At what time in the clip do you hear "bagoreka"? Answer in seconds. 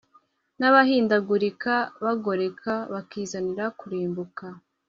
2.03-2.73